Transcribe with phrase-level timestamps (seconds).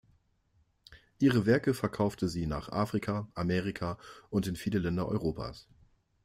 [1.19, 3.99] Ihre Werke verkaufte sie nach Afrika, Amerika
[4.31, 5.67] und in viele Länder Europas.